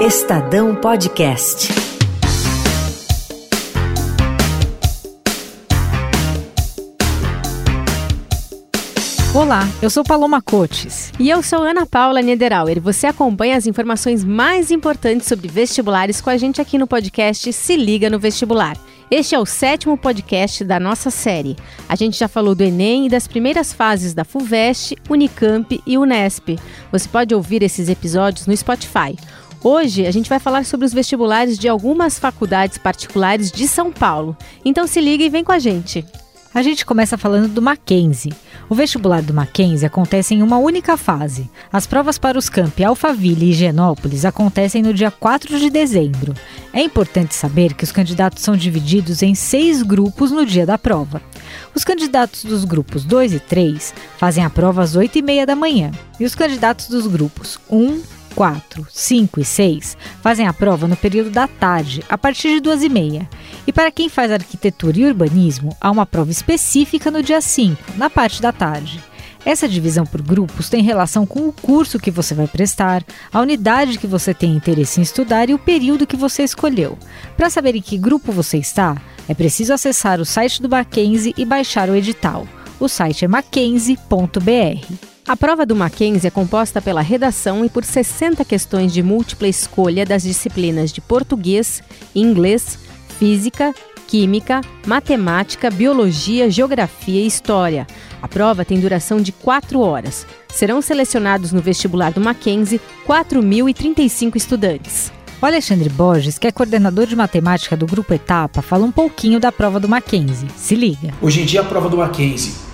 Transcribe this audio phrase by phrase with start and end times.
[0.00, 1.68] Estadão Podcast.
[9.34, 11.12] Olá, eu sou Paloma Cotes.
[11.18, 12.80] E eu sou Ana Paula Niederauer.
[12.80, 17.76] Você acompanha as informações mais importantes sobre vestibulares com a gente aqui no podcast Se
[17.76, 18.78] Liga no Vestibular.
[19.10, 21.56] Este é o sétimo podcast da nossa série.
[21.86, 26.56] A gente já falou do Enem e das primeiras fases da FUVEST, Unicamp e Unesp.
[26.90, 29.14] Você pode ouvir esses episódios no Spotify.
[29.62, 34.34] Hoje a gente vai falar sobre os vestibulares de algumas faculdades particulares de São Paulo.
[34.64, 36.04] Então se liga e vem com a gente.
[36.52, 38.32] A gente começa falando do Mackenzie.
[38.68, 41.48] O vestibular do Mackenzie acontece em uma única fase.
[41.70, 46.34] As provas para os campi Alphaville e Higienópolis acontecem no dia 4 de dezembro.
[46.72, 51.22] É importante saber que os candidatos são divididos em seis grupos no dia da prova.
[51.74, 55.54] Os candidatos dos grupos 2 e 3 fazem a prova às 8 e meia da
[55.54, 55.92] manhã.
[56.18, 58.02] E os candidatos dos grupos 1,
[58.34, 62.84] 4, 5 e 6 fazem a prova no período da tarde, a partir de 2
[62.84, 63.28] e meia.
[63.66, 68.08] E para quem faz arquitetura e urbanismo, há uma prova específica no dia 5, na
[68.08, 69.02] parte da tarde.
[69.44, 73.98] Essa divisão por grupos tem relação com o curso que você vai prestar, a unidade
[73.98, 76.98] que você tem interesse em estudar e o período que você escolheu.
[77.36, 78.96] Para saber em que grupo você está,
[79.28, 82.46] é preciso acessar o site do Mackenzie e baixar o edital.
[82.78, 85.09] O site é mackenzie.br.
[85.28, 90.04] A prova do Mackenzie é composta pela redação e por 60 questões de múltipla escolha
[90.04, 91.82] das disciplinas de português,
[92.14, 92.78] inglês,
[93.18, 93.72] física,
[94.08, 97.86] química, matemática, biologia, geografia e história.
[98.20, 100.26] A prova tem duração de 4 horas.
[100.48, 105.12] Serão selecionados no vestibular do Mackenzie 4.035 estudantes.
[105.40, 109.52] O Alexandre Borges, que é coordenador de matemática do Grupo Etapa, fala um pouquinho da
[109.52, 110.48] prova do Mackenzie.
[110.56, 111.14] Se liga.
[111.22, 112.70] Hoje em dia, a prova do Mackenzie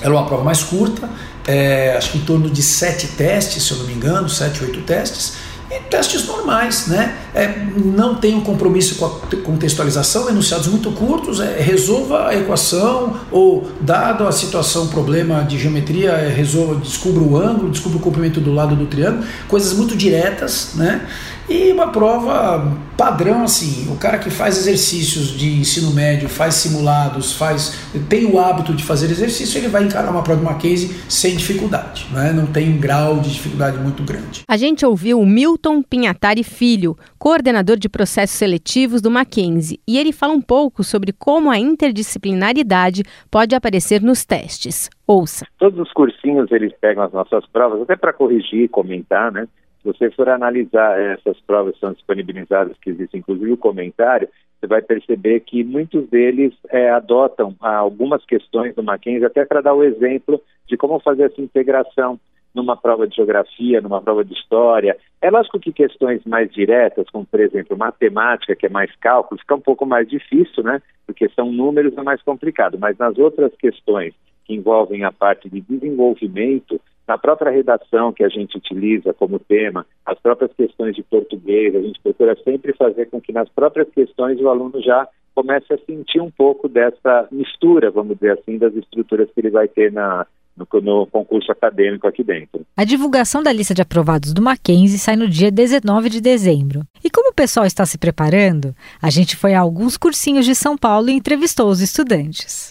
[0.00, 1.08] ela é uma prova mais curta,
[1.46, 4.80] é, acho que em torno de sete testes, se eu não me engano, sete, oito
[4.82, 5.34] testes,
[5.68, 7.16] e testes normais, né?
[7.34, 9.10] É, não tem um compromisso com a
[9.42, 16.12] contextualização, enunciados muito curtos, é, resolva a equação, ou dado a situação, problema de geometria,
[16.12, 20.70] é, resolva, descubra o ângulo, descubra o comprimento do lado do triângulo, coisas muito diretas,
[20.74, 21.04] né?
[21.48, 27.32] E uma prova padrão, assim, o cara que faz exercícios de ensino médio, faz simulados,
[27.36, 31.36] faz tem o hábito de fazer exercício, ele vai encarar uma prova de Mackenzie sem
[31.36, 32.32] dificuldade, né?
[32.32, 34.42] não tem um grau de dificuldade muito grande.
[34.48, 40.12] A gente ouviu o Milton Pinhatari Filho, coordenador de processos seletivos do Mackenzie, e ele
[40.12, 44.90] fala um pouco sobre como a interdisciplinaridade pode aparecer nos testes.
[45.06, 45.46] Ouça.
[45.58, 49.46] Todos os cursinhos eles pegam as nossas provas, até para corrigir e comentar, né?
[49.86, 55.40] Você for analisar essas provas são disponibilizadas, que existe inclusive o comentário, você vai perceber
[55.40, 60.76] que muitos deles é, adotam algumas questões do Mackenzie até para dar o exemplo de
[60.76, 62.18] como fazer essa integração
[62.52, 64.96] numa prova de geografia, numa prova de história.
[65.22, 69.54] É lógico que questões mais diretas, como por exemplo matemática, que é mais cálculo, fica
[69.54, 70.82] um pouco mais difícil, né?
[71.06, 72.78] Porque são números, é mais complicado.
[72.78, 74.14] Mas nas outras questões
[74.46, 79.86] que envolvem a parte de desenvolvimento, na própria redação que a gente utiliza como tema,
[80.04, 84.40] as próprias questões de português, a gente procura sempre fazer com que nas próprias questões
[84.40, 89.28] o aluno já comece a sentir um pouco dessa mistura, vamos dizer assim, das estruturas
[89.32, 92.62] que ele vai ter na, no, no, concurso acadêmico aqui dentro.
[92.74, 96.80] A divulgação da lista de aprovados do Mackenzie sai no dia 19 de dezembro.
[97.04, 100.76] E como o pessoal está se preparando, a gente foi a alguns cursinhos de São
[100.76, 102.70] Paulo e entrevistou os estudantes.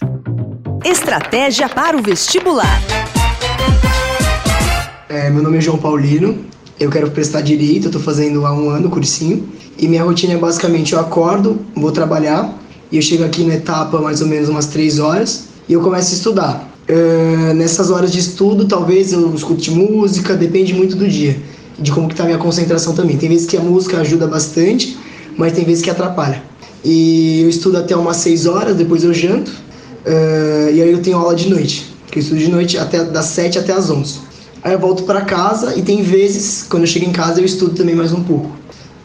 [0.84, 2.80] Estratégia para o vestibular.
[5.16, 6.36] É, meu nome é João Paulino,
[6.78, 9.48] eu quero prestar direito, eu tô fazendo há um ano o cursinho.
[9.78, 12.54] E minha rotina é basicamente eu acordo, vou trabalhar,
[12.92, 16.12] e eu chego aqui na etapa mais ou menos umas três horas, e eu começo
[16.12, 16.70] a estudar.
[16.86, 21.40] Uh, nessas horas de estudo, talvez eu escute música, depende muito do dia,
[21.78, 23.16] de como que tá a minha concentração também.
[23.16, 24.98] Tem vezes que a música ajuda bastante,
[25.38, 26.42] mas tem vezes que atrapalha.
[26.84, 31.16] E eu estudo até umas 6 horas, depois eu janto, uh, e aí eu tenho
[31.16, 34.25] aula de noite, que eu estudo de noite até das 7 até as 11.
[34.66, 37.76] Aí eu volto para casa e tem vezes, quando eu chego em casa, eu estudo
[37.76, 38.50] também mais um pouco.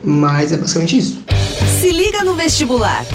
[0.03, 1.24] Mas é basicamente isso.
[1.80, 3.06] Se liga no vestibular.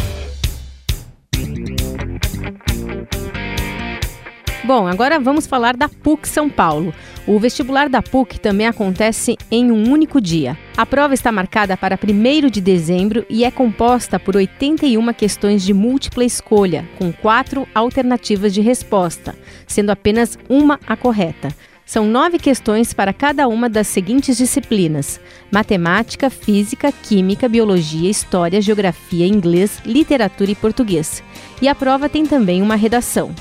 [4.62, 6.94] Bom, agora vamos falar da PUC São Paulo.
[7.26, 10.56] O vestibular da PUC também acontece em um único dia.
[10.76, 15.74] A prova está marcada para 1 de dezembro e é composta por 81 questões de
[15.74, 19.34] múltipla escolha, com quatro alternativas de resposta,
[19.66, 21.48] sendo apenas uma a correta.
[21.86, 25.20] São nove questões para cada uma das seguintes disciplinas:
[25.52, 31.22] matemática, física, química, biologia, história, geografia, inglês, literatura e português.
[31.62, 33.32] E a prova tem também uma redação.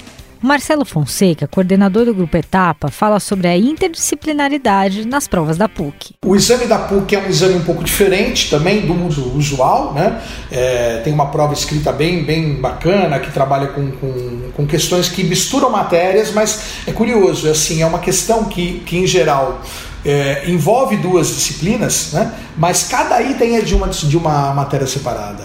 [0.46, 6.14] O Marcelo Fonseca, coordenador do Grupo Etapa, fala sobre a interdisciplinaridade nas provas da PUC.
[6.24, 10.22] O exame da PUC é um exame um pouco diferente também do, do usual, né?
[10.52, 15.24] É, tem uma prova escrita bem, bem bacana que trabalha com, com, com, questões que
[15.24, 19.64] misturam matérias, mas é curioso, é assim, é uma questão que, que em geral
[20.06, 22.32] é, envolve duas disciplinas, né?
[22.56, 25.44] mas cada item é de uma, de uma matéria separada.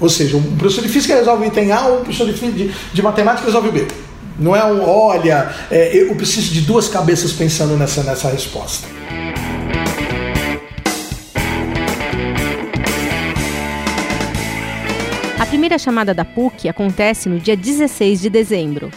[0.00, 3.02] Ou seja, um professor de física resolve o item A, um professor de, de, de
[3.02, 3.86] matemática resolve o B.
[4.38, 8.86] Não é um, olha, é, eu preciso de duas cabeças pensando nessa, nessa resposta.
[15.38, 18.90] A primeira chamada da PUC acontece no dia 16 de dezembro.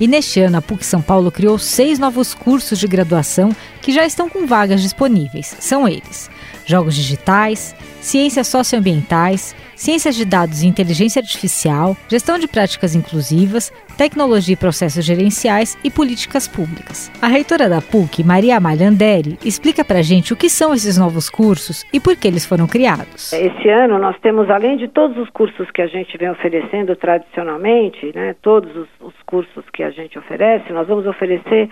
[0.00, 4.06] E neste ano, a PUC São Paulo criou seis novos cursos de graduação que já
[4.06, 5.56] estão com vagas disponíveis.
[5.58, 6.30] São eles:
[6.68, 14.52] Jogos Digitais, Ciências Socioambientais, Ciências de Dados e Inteligência Artificial, Gestão de Práticas Inclusivas, Tecnologia
[14.52, 17.10] e Processos Gerenciais e Políticas Públicas.
[17.22, 20.98] A reitora da PUC, Maria Amália Anderi, explica para a gente o que são esses
[20.98, 23.32] novos cursos e por que eles foram criados.
[23.32, 28.12] Esse ano nós temos, além de todos os cursos que a gente vem oferecendo tradicionalmente,
[28.14, 31.70] né, todos os, os cursos que a gente oferece, nós vamos oferecer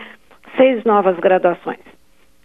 [0.57, 1.96] seis novas graduações.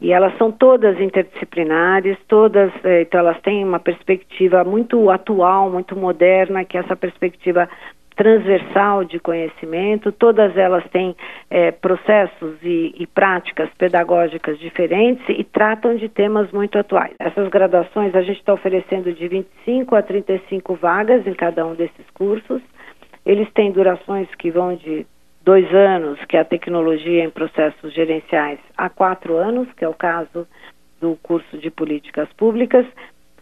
[0.01, 5.95] E elas são todas interdisciplinares, todas, eh, então elas têm uma perspectiva muito atual, muito
[5.95, 7.69] moderna, que é essa perspectiva
[8.15, 11.15] transversal de conhecimento, todas elas têm
[11.49, 17.13] eh, processos e, e, práticas pedagógicas diferentes e tratam de temas muito atuais.
[17.19, 22.09] Essas graduações a gente está oferecendo de 25 a 35 vagas em cada um desses
[22.13, 22.61] cursos.
[23.25, 25.05] Eles têm durações que vão de
[25.43, 29.93] dois anos, que é a tecnologia em processos gerenciais, há quatro anos, que é o
[29.93, 30.47] caso
[30.99, 32.85] do curso de políticas públicas,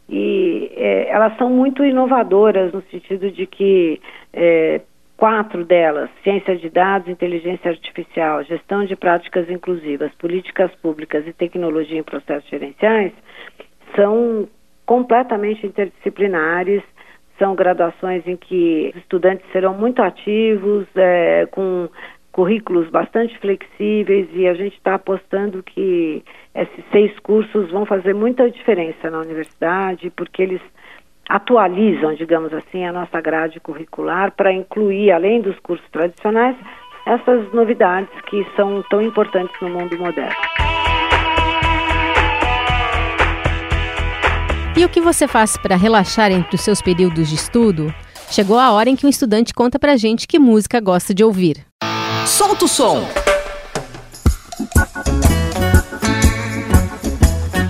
[0.08, 4.02] e é, elas são muito inovadoras no sentido de que
[4.34, 4.82] é,
[5.20, 12.00] quatro delas, ciência de dados, inteligência artificial, gestão de práticas inclusivas, políticas públicas e tecnologia
[12.00, 13.12] em processos gerenciais,
[13.96, 14.48] são
[14.86, 16.82] completamente interdisciplinares,
[17.40, 21.90] são graduações em que os estudantes serão muito ativos, é, com
[22.32, 28.50] currículos bastante flexíveis e a gente está apostando que esses seis cursos vão fazer muita
[28.50, 30.62] diferença na universidade, porque eles
[31.28, 36.56] atualizam, digamos assim, a nossa grade curricular para incluir, além dos cursos tradicionais,
[37.06, 40.59] essas novidades que são tão importantes no mundo moderno.
[44.80, 47.94] E o que você faz para relaxar entre os seus períodos de estudo?
[48.32, 51.66] Chegou a hora em que um estudante conta pra gente que música gosta de ouvir.
[52.26, 53.06] Solta o som!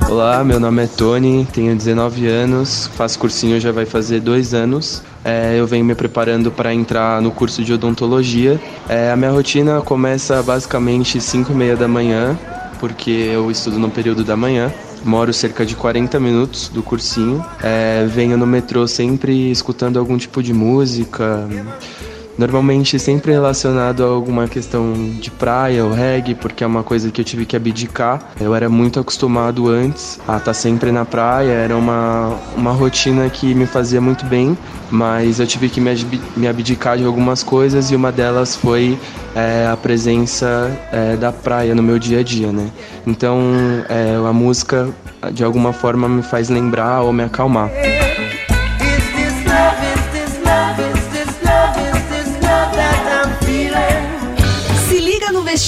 [0.08, 5.02] Olá, meu nome é Tony, tenho 19 anos, faço cursinho já vai fazer dois anos.
[5.26, 8.62] É, eu venho me preparando para entrar no curso de odontologia.
[8.88, 12.38] É, a minha rotina começa basicamente 5 e meia da manhã,
[12.80, 14.72] porque eu estudo no período da manhã.
[15.04, 17.44] Moro cerca de 40 minutos do cursinho.
[17.62, 21.48] É, venho no metrô sempre escutando algum tipo de música.
[22.40, 27.20] Normalmente sempre relacionado a alguma questão de praia ou reggae, porque é uma coisa que
[27.20, 28.32] eu tive que abdicar.
[28.40, 33.54] Eu era muito acostumado antes a estar sempre na praia, era uma, uma rotina que
[33.54, 34.58] me fazia muito bem,
[34.90, 35.94] mas eu tive que me,
[36.38, 38.98] me abdicar de algumas coisas e uma delas foi
[39.36, 42.70] é, a presença é, da praia no meu dia a dia, né?
[43.06, 43.38] Então
[43.90, 44.88] é, a música
[45.34, 47.70] de alguma forma me faz lembrar ou me acalmar.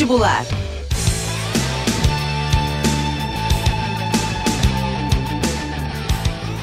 [0.01, 0.43] Vestibular.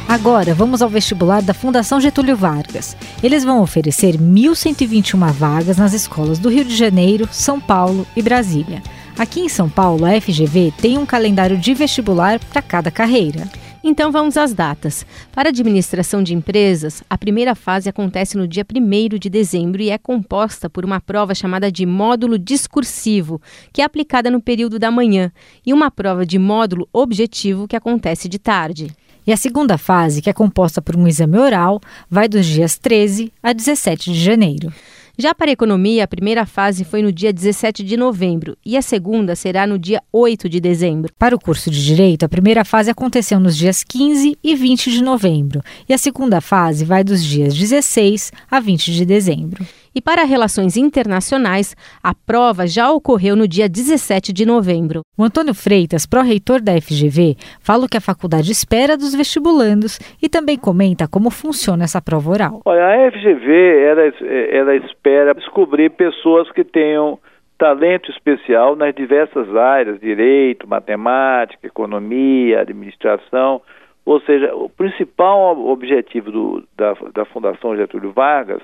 [0.09, 2.97] Agora vamos ao vestibular da Fundação Getúlio Vargas.
[3.23, 8.83] Eles vão oferecer 1.121 vagas nas escolas do Rio de Janeiro, São Paulo e Brasília.
[9.17, 13.47] Aqui em São Paulo, a FGV tem um calendário de vestibular para cada carreira.
[13.91, 15.07] Então vamos às datas.
[15.33, 19.89] Para a administração de empresas, a primeira fase acontece no dia 1 de dezembro e
[19.89, 23.41] é composta por uma prova chamada de módulo discursivo,
[23.73, 25.33] que é aplicada no período da manhã,
[25.65, 28.89] e uma prova de módulo objetivo que acontece de tarde.
[29.27, 31.81] E a segunda fase, que é composta por um exame oral,
[32.11, 34.71] vai dos dias 13 a 17 de janeiro.
[35.21, 38.83] Já para a economia, a primeira fase foi no dia 17 de novembro e a
[38.83, 41.13] segunda será no dia 8 de dezembro.
[41.19, 45.03] Para o curso de Direito, a primeira fase aconteceu nos dias 15 e 20 de
[45.03, 49.67] novembro e a segunda fase vai dos dias 16 a 20 de dezembro.
[49.99, 55.01] E para relações internacionais, a prova já ocorreu no dia 17 de novembro.
[55.19, 60.29] O Antônio Freitas, pró-reitor da FGV, fala o que a faculdade espera dos vestibulandos e
[60.29, 62.61] também comenta como funciona essa prova oral.
[62.65, 63.51] Olha, a FGV
[63.83, 64.03] ela,
[64.53, 67.19] ela espera descobrir pessoas que tenham
[67.59, 73.61] talento especial nas diversas áreas, direito, matemática, economia, administração,
[74.07, 78.63] ou seja, o principal objetivo do, da, da Fundação Getúlio Vargas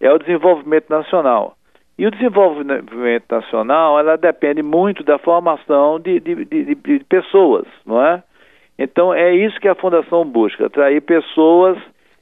[0.00, 1.56] é o desenvolvimento nacional.
[1.96, 8.04] E o desenvolvimento nacional, ela depende muito da formação de, de, de, de pessoas, não
[8.04, 8.22] é?
[8.76, 11.78] Então, é isso que a Fundação busca, atrair pessoas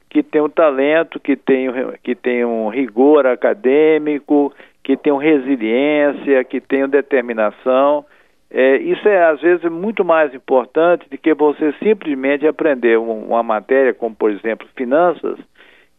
[0.09, 4.53] que tenham talento, que tenham, que tenham rigor acadêmico,
[4.83, 8.05] que tenham resiliência, que tenham determinação.
[8.51, 13.91] É, isso é, às vezes, muito mais importante do que você simplesmente aprender uma matéria,
[13.91, 15.39] como, por exemplo, finanças,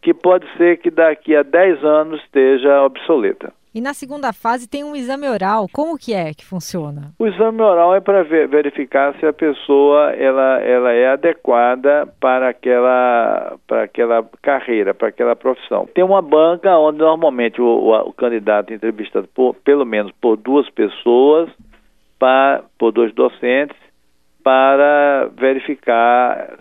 [0.05, 3.51] que pode ser que daqui a 10 anos esteja obsoleta.
[3.73, 5.65] E na segunda fase tem um exame oral.
[5.73, 7.11] Como que é que funciona?
[7.17, 12.49] O exame oral é para ver, verificar se a pessoa ela, ela é adequada para
[12.49, 15.89] aquela, para aquela carreira, para aquela profissão.
[15.91, 20.37] Tem uma banca onde normalmente o, o, o candidato é entrevistado por, pelo menos por
[20.37, 21.49] duas pessoas,
[22.19, 23.75] para, por dois docentes,
[24.43, 26.59] para verificar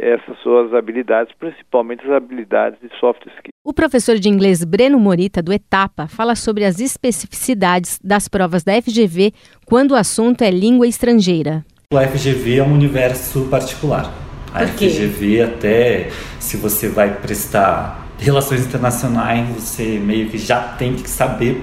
[0.00, 3.50] essas suas habilidades, principalmente as habilidades de soft skills.
[3.64, 8.80] O professor de inglês Breno Morita, do Etapa, fala sobre as especificidades das provas da
[8.80, 9.32] FGV
[9.66, 11.64] quando o assunto é língua estrangeira.
[11.92, 14.12] O FGV é um universo particular.
[14.54, 21.08] A FGV, até se você vai prestar relações internacionais, você meio que já tem que
[21.08, 21.62] saber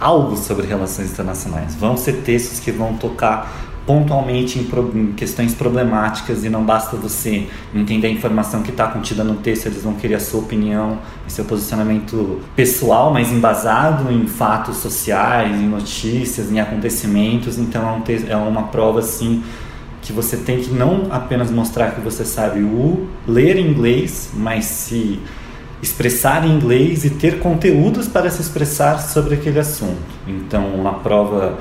[0.00, 1.74] algo sobre relações internacionais.
[1.74, 6.94] Vão ser textos que vão tocar pontualmente em, pro, em, questões problemáticas e não basta
[6.94, 10.98] você entender a informação que está contida no texto, eles vão querer a sua opinião
[11.26, 17.56] e seu posicionamento pessoal, mas embasado em fatos sociais, em notícias, em acontecimentos.
[17.56, 19.42] Então é, um é uma prova assim
[20.02, 25.18] que você tem que não apenas mostrar que você sabe o ler inglês, mas se
[25.82, 29.96] expressar em inglês e ter conteúdos para se expressar sobre aquele assunto.
[30.26, 31.58] Então, uma prova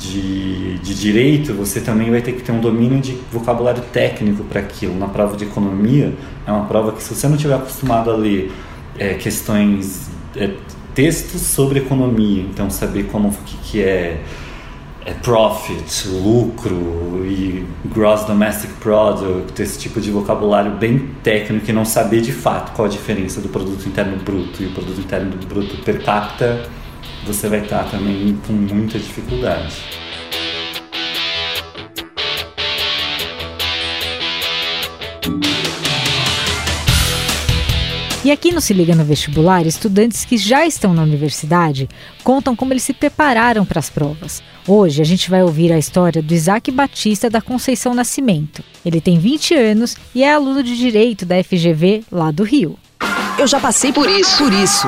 [0.00, 4.60] de, de direito, você também vai ter que ter um domínio de vocabulário técnico para
[4.60, 4.98] aquilo.
[4.98, 6.14] Na prova de economia,
[6.46, 8.50] é uma prova que, se você não estiver acostumado a ler
[8.98, 10.50] é, questões, é,
[10.94, 14.22] textos sobre economia, então saber como que, que é,
[15.04, 21.84] é profit, lucro e gross domestic product, esse tipo de vocabulário bem técnico e não
[21.84, 25.76] saber de fato qual a diferença do produto interno bruto e o produto interno bruto
[25.84, 26.79] per capita
[27.26, 29.76] você vai estar também com muita dificuldade.
[38.22, 41.88] E aqui no Se Liga no Vestibular, estudantes que já estão na universidade
[42.22, 44.42] contam como eles se prepararam para as provas.
[44.68, 48.62] Hoje a gente vai ouvir a história do Isaac Batista da Conceição Nascimento.
[48.84, 52.78] Ele tem 20 anos e é aluno de Direito da FGV lá do Rio.
[53.38, 54.86] Eu já passei por isso, por isso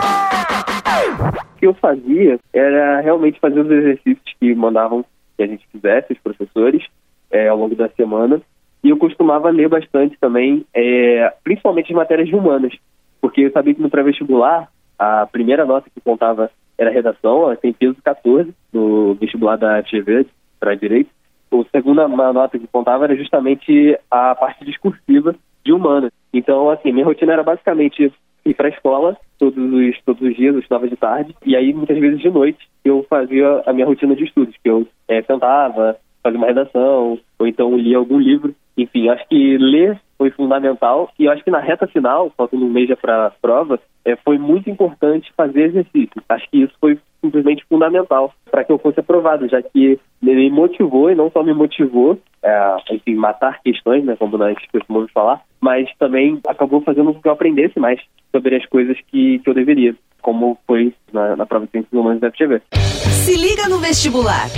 [1.62, 5.04] que eu fazia era realmente fazer os exercícios que mandavam
[5.36, 6.84] que a gente fizesse, os professores,
[7.30, 8.42] é, ao longo da semana.
[8.82, 12.74] E eu costumava ler bastante também, é, principalmente as matérias de humanas,
[13.20, 17.72] porque eu sabia que no pré-vestibular, a primeira nota que contava era redação, ela tem
[17.72, 20.26] peso 14 no vestibular da FGV,
[20.58, 21.10] para direito.
[21.52, 25.32] A segunda nota que contava era justamente a parte discursiva
[25.64, 26.10] de humanas.
[26.34, 28.12] Então, assim, minha rotina era basicamente
[28.44, 31.72] ir para a escola todos os, todos os dias, eu estudava de tarde, e aí
[31.72, 35.96] muitas vezes de noite eu fazia a minha rotina de estudos, que eu é, sentava,
[36.22, 38.54] fazia uma redação, ou então lia algum livro.
[38.76, 42.88] Enfim, acho que ler foi fundamental e acho que na reta final, faltando um mês
[43.00, 46.22] para a prova, é, foi muito importante fazer exercício.
[46.28, 51.10] Acho que isso foi simplesmente fundamental para que eu fosse aprovado, já que me motivou
[51.10, 55.88] e não só me motivou é, enfim, matar questões, né, como nós costumamos falar, mas
[55.98, 58.00] também acabou fazendo com que eu aprendesse mais
[58.32, 62.20] sobre as coisas que, que eu deveria, como foi na, na prova de ciências humanas
[62.20, 62.60] da FGV.
[62.72, 64.48] Se liga no vestibular.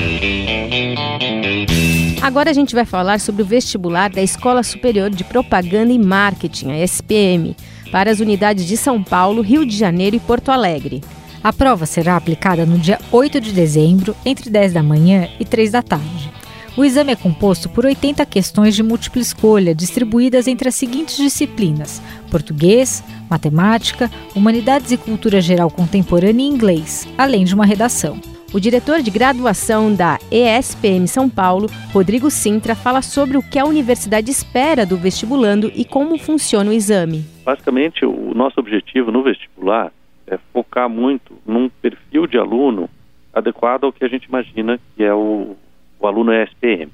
[2.22, 6.70] Agora a gente vai falar sobre o vestibular da Escola Superior de Propaganda e Marketing,
[6.70, 7.54] a SPM,
[7.92, 11.02] para as unidades de São Paulo, Rio de Janeiro e Porto Alegre.
[11.44, 15.72] A prova será aplicada no dia 8 de dezembro, entre 10 da manhã e 3
[15.72, 16.32] da tarde.
[16.74, 22.00] O exame é composto por 80 questões de múltipla escolha, distribuídas entre as seguintes disciplinas:
[22.30, 28.18] português, matemática, humanidades e cultura geral contemporânea e inglês, além de uma redação.
[28.54, 33.66] O diretor de graduação da ESPM São Paulo, Rodrigo Sintra, fala sobre o que a
[33.66, 37.22] universidade espera do vestibulando e como funciona o exame.
[37.44, 39.92] Basicamente, o nosso objetivo no vestibular
[40.26, 42.88] é, focar muito num perfil de aluno
[43.32, 45.56] adequado ao que a gente imagina que é o,
[45.98, 46.90] o aluno ESPM.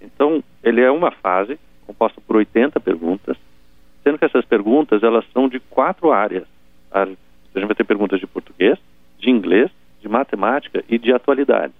[0.00, 3.36] Então, ele é uma fase composta por 80 perguntas,
[4.02, 6.44] sendo que essas perguntas elas são de quatro áreas.
[6.90, 8.78] A gente vai ter perguntas de português,
[9.18, 11.72] de inglês, de matemática e de atualidade.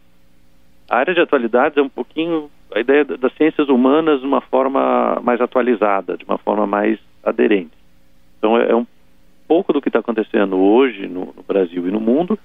[0.89, 5.21] A área de atualidades é um pouquinho a ideia das ciências humanas de uma forma
[5.23, 7.73] mais atualizada, de uma forma mais aderente.
[8.39, 8.87] Então é, é um
[9.53, 12.39] pouco do que está acontecendo hoje no, no, Brasil e no mundo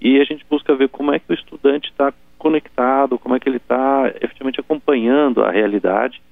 [0.00, 3.46] e a gente busca ver como é que o estudante está conectado, como é que
[3.46, 6.22] ele está efetivamente acompanhando a realidade,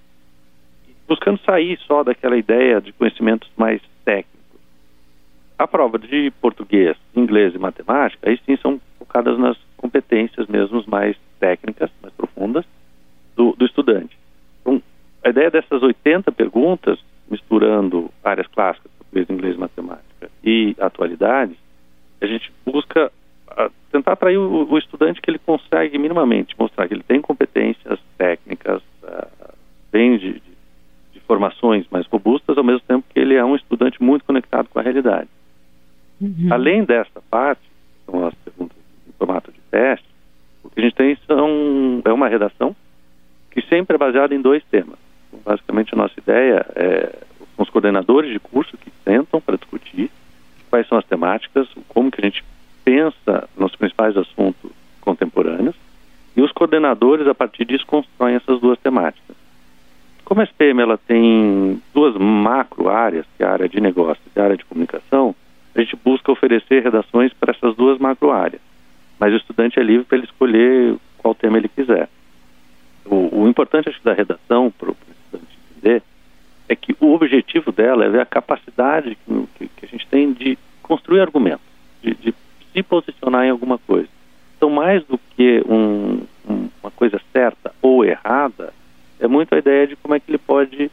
[1.06, 4.58] buscando sair só daquela ideia de conhecimentos mais técnicos.
[5.58, 11.14] A prova de português, inglês e matemática, aí sim são focadas nas competências mesmo mais
[11.38, 12.64] técnicas, mais profundas,
[13.36, 14.16] do, do estudante.
[14.62, 14.82] Então,
[15.22, 16.98] a ideia dessas 80 perguntas,
[17.30, 20.11] misturando áreas clássicas, português, inglês, matemática
[20.44, 21.56] e atualidades,
[22.20, 23.10] a gente busca
[23.48, 27.98] a, tentar atrair o, o, estudante que ele consegue minimamente mostrar que ele tem competências
[28.16, 29.54] técnicas, uh,
[29.90, 30.52] bem de, de,
[31.12, 34.78] de, formações mais robustas, ao mesmo tempo que ele é um estudante muito conectado com
[34.78, 35.28] a realidade.
[36.20, 36.48] Uhum.
[36.50, 37.62] Além dessa parte,
[38.06, 38.76] são as perguntas
[39.08, 40.06] em formato de teste,
[40.62, 42.74] o que a gente tem são, é uma redação
[43.50, 44.98] que sempre é baseada em dois temas.
[45.28, 47.18] Então, basicamente, a nossa ideia é
[47.58, 50.10] os coordenadores de curso que sentam para discutir
[50.72, 52.42] quais são as temáticas, como que a gente
[52.82, 54.70] pensa nos principais assuntos
[55.02, 55.76] contemporâneos,
[56.34, 59.36] e os coordenadores, a partir disso, constroem essas duas temáticas.
[60.24, 64.40] Como a SPM ela tem duas macro áreas, que é a área de negócio e
[64.40, 65.34] a área de comunicação,
[65.74, 68.62] a gente busca oferecer redações para essas duas macro áreas.
[69.20, 72.08] Mas o estudante é livre para ele escolher qual tema ele quiser.
[73.04, 76.02] O, o importante, acho, da redação, para o estudante entender,
[76.72, 79.16] é que o objetivo dela é ver a capacidade
[79.56, 81.64] que, que a gente tem de construir argumentos,
[82.02, 82.34] de, de,
[82.72, 84.08] se posicionar em alguma coisa.
[84.56, 88.72] Então, mais do que um, um, uma coisa certa ou errada,
[89.20, 90.90] é muito a ideia de como é que ele pode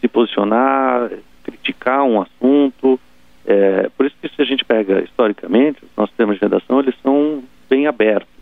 [0.00, 1.10] se posicionar,
[1.42, 3.00] criticar um assunto.
[3.46, 6.94] É, por isso que se a gente pega historicamente, os nossos temas de redação, eles
[7.02, 8.32] são bem abertos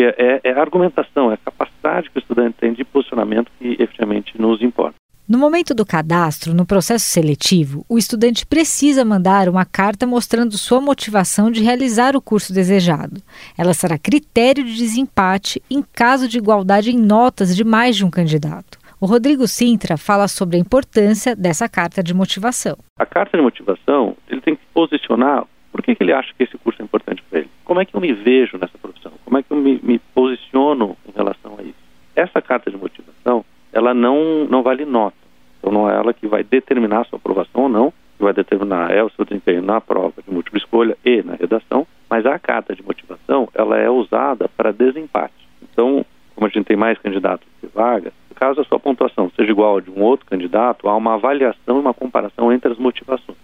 [0.00, 3.76] porque é, é a argumentação, é a capacidade que o estudante tem de posicionamento que
[3.78, 4.99] efetivamente nos importa.
[5.30, 10.80] No momento do cadastro, no processo seletivo, o estudante precisa mandar uma carta mostrando sua
[10.80, 13.22] motivação de realizar o curso desejado.
[13.56, 18.10] Ela será critério de desempate em caso de igualdade em notas de mais de um
[18.10, 18.76] candidato.
[19.00, 22.76] O Rodrigo Sintra fala sobre a importância dessa carta de motivação.
[22.98, 26.58] A carta de motivação, ele tem que posicionar por que, que ele acha que esse
[26.58, 27.50] curso é importante para ele.
[27.64, 29.12] Como é que eu me vejo nessa profissão?
[29.24, 31.78] Como é que eu me, me posiciono em relação a isso?
[32.16, 35.19] Essa carta de motivação, ela não, não vale nota.
[35.60, 38.90] Então não é ela que vai determinar a sua aprovação ou não, que vai determinar
[38.90, 42.74] é o seu desempenho na prova de múltipla escolha e na redação, mas a carta
[42.74, 45.34] de motivação, ela é usada para desempate.
[45.62, 49.76] Então, como a gente tem mais candidatos que vagas, caso a sua pontuação seja igual
[49.76, 53.36] a de um outro candidato, há uma avaliação e uma comparação entre as motivações.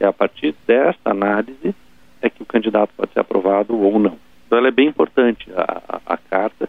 [0.00, 1.74] E a partir dessa análise
[2.22, 4.16] é que o candidato pode ser aprovado ou não.
[4.46, 6.66] Então ela é bem importante, a, a, a carta.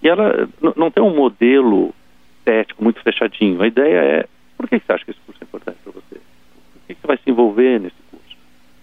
[0.00, 1.92] E ela não tem um modelo
[2.38, 3.60] estético muito fechadinho.
[3.60, 4.26] A ideia é,
[4.56, 6.14] por que você acha que esse curso é importante para você?
[6.14, 8.36] Por que você vai se envolver nesse curso?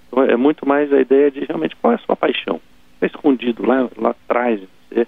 [0.08, 2.62] Então é muito mais a ideia de realmente qual é a sua paixão.
[2.96, 5.08] Está escondido lá, lá atrás de você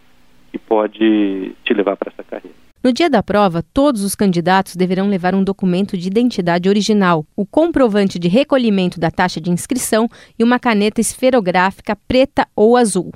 [0.51, 2.56] que pode te levar para essa carreira.
[2.86, 7.43] No dia da prova, todos os candidatos deverão levar um documento de identidade original, o
[7.43, 13.12] comprovante de recolhimento da taxa de inscrição e uma caneta esferográfica preta ou azul.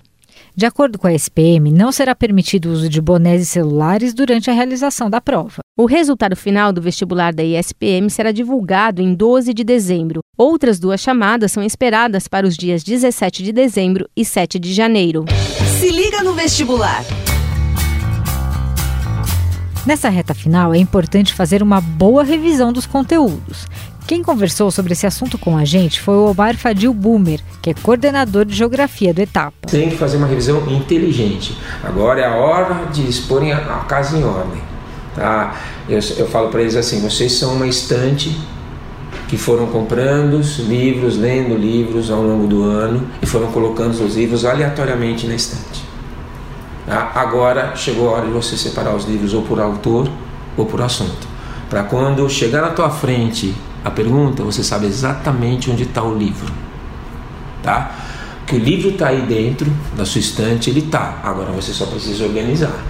[0.55, 4.49] De acordo com a SPM, não será permitido o uso de bonés e celulares durante
[4.49, 5.59] a realização da prova.
[5.77, 10.19] O resultado final do vestibular da ISPM será divulgado em 12 de dezembro.
[10.37, 15.25] Outras duas chamadas são esperadas para os dias 17 de dezembro e 7 de janeiro.
[15.79, 17.05] Se liga no vestibular.
[19.85, 23.65] Nessa reta final, é importante fazer uma boa revisão dos conteúdos.
[24.09, 27.75] Quem conversou sobre esse assunto com a gente foi o Omar Fadil Boomer, que é
[27.75, 29.53] coordenador de geografia do Etapa.
[29.69, 31.55] Tem que fazer uma revisão inteligente.
[31.83, 34.63] Agora é a hora de exporem a casa em ordem.
[35.13, 35.55] Tá?
[35.87, 38.35] Eu, eu falo para eles assim: vocês são uma estante
[39.27, 44.15] que foram comprando os livros, lendo livros ao longo do ano e foram colocando os
[44.15, 45.85] livros aleatoriamente na estante.
[46.87, 47.11] Tá?
[47.13, 50.09] Agora chegou a hora de você separar os livros ou por autor
[50.57, 51.27] ou por assunto.
[51.69, 53.53] Para quando chegar na tua frente
[53.89, 56.51] a pergunta, você sabe exatamente onde está o livro.
[57.61, 57.91] Tá?
[58.47, 61.19] Que o livro está aí dentro da sua estante, ele está.
[61.23, 62.83] Agora você só precisa organizar.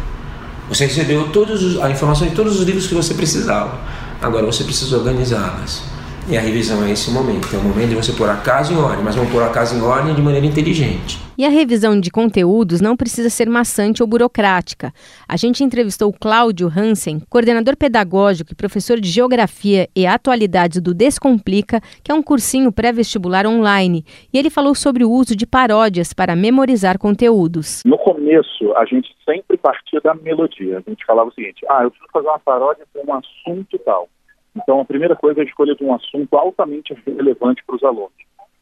[0.69, 3.79] Você recebeu todos os, a informação de todos os livros que você precisava.
[4.21, 5.81] Agora você precisa organizá-las.
[6.27, 7.47] E a revisão é esse momento.
[7.53, 9.75] É o momento de você pôr a casa em ordem, mas vamos pôr a casa
[9.75, 11.17] em ordem de maneira inteligente.
[11.39, 14.91] E a revisão de conteúdos não precisa ser maçante ou burocrática.
[15.27, 21.79] A gente entrevistou Cláudio Hansen, coordenador pedagógico e professor de Geografia e Atualidades do Descomplica,
[22.03, 24.03] que é um cursinho pré-vestibular online.
[24.33, 27.81] E ele falou sobre o uso de paródias para memorizar conteúdos.
[27.85, 30.83] No começo, a gente sempre partia da melodia.
[30.85, 34.09] A gente falava o seguinte: ah, eu preciso fazer uma paródia com um assunto tal.
[34.55, 38.11] Então, a primeira coisa é a escolha de um assunto altamente relevante para os alunos,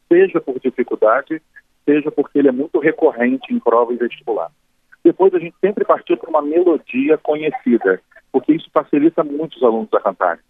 [0.08, 1.42] seja por dificuldade,
[1.84, 4.50] seja porque ele é muito recorrente em prova e vestibular.
[5.04, 9.88] Depois, a gente sempre partiu para uma melodia conhecida, porque isso facilita muito os alunos
[9.94, 10.42] a cantarem.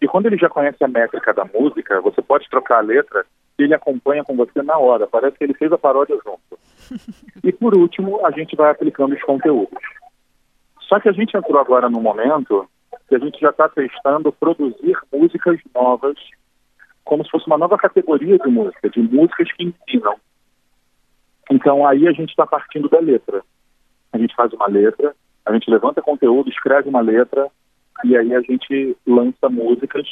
[0.00, 3.24] E quando ele já conhece a métrica da música, você pode trocar a letra
[3.58, 5.06] e ele acompanha com você na hora.
[5.06, 6.40] Parece que ele fez a paródia junto.
[7.42, 9.78] E por último, a gente vai aplicando os conteúdos.
[10.82, 12.68] Só que a gente entrou agora no momento
[13.10, 16.16] que a gente já está testando produzir músicas novas,
[17.04, 20.14] como se fosse uma nova categoria de música, de músicas que ensinam.
[21.50, 23.42] Então aí a gente está partindo da letra.
[24.12, 25.12] A gente faz uma letra,
[25.44, 27.48] a gente levanta conteúdo, escreve uma letra
[28.04, 30.06] e aí a gente lança músicas.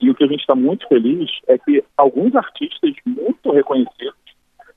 [0.00, 4.21] E o que a gente está muito feliz é que alguns artistas muito reconhecidos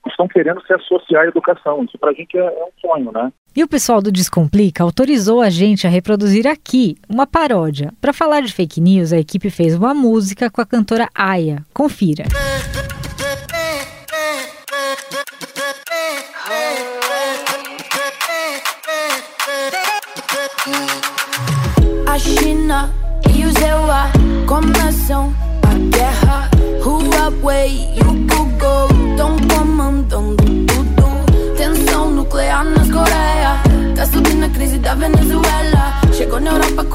[0.09, 1.83] estão querendo se associar à educação.
[1.83, 3.31] Isso para a gente é, é, um sonho, né?
[3.55, 7.93] E o pessoal do Descomplica autorizou a gente a reproduzir aqui uma paródia.
[8.01, 11.63] Para falar de fake news, a equipe fez uma música com a cantora Aya.
[11.73, 12.25] Confira.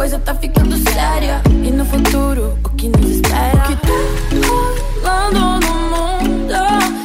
[0.01, 1.43] Coisa tá ficando séria.
[1.63, 3.55] E no futuro, o que nos espera?
[3.55, 6.55] O que tá rolando no mundo?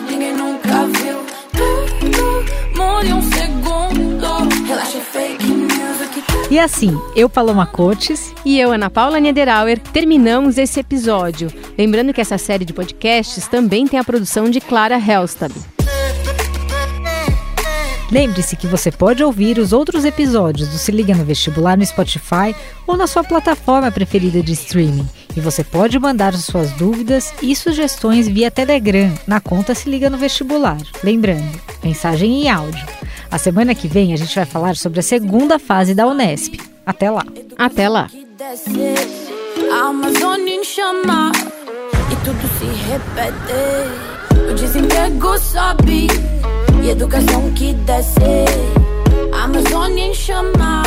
[0.09, 1.17] Ninguém nunca viu.
[1.51, 4.65] Tudo muda em um segundo.
[4.65, 6.01] Relaxa, fake news.
[6.05, 8.33] O que tá E assim, eu, Paloma Cotes.
[8.45, 11.51] E eu, Ana Paula Niederauer, terminamos esse episódio.
[11.77, 15.53] Lembrando que essa série de podcasts também tem a produção de Clara Helstab.
[18.11, 22.55] Lembre-se que você pode ouvir os outros episódios do Se Liga no Vestibular no Spotify
[22.85, 25.07] ou na sua plataforma preferida de streaming.
[25.35, 30.17] E você pode mandar suas dúvidas e sugestões via Telegram na conta Se Liga no
[30.17, 30.77] Vestibular.
[31.03, 32.85] Lembrando, mensagem em áudio.
[33.31, 36.59] A semana que vem a gente vai falar sobre a segunda fase da Unesp.
[36.85, 37.25] Até lá.
[37.57, 38.07] Até lá.
[39.71, 41.31] A Amazônia em chama
[42.11, 44.51] e tudo se repete.
[44.51, 46.07] O desemprego sobe
[46.85, 48.19] e educação que desce.
[49.33, 50.83] Amazônia em chama